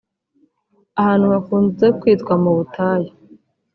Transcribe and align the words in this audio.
ahantu 0.99 1.25
hakunze 1.33 1.85
kwitwa 1.99 2.33
mu 2.43 2.51
butayu 2.57 3.11